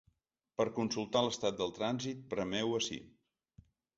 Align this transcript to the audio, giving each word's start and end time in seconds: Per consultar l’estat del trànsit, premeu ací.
Per 0.59 0.63
consultar 0.77 1.21
l’estat 1.25 1.59
del 1.59 1.75
trànsit, 1.77 2.25
premeu 2.33 2.75
ací. 2.81 3.01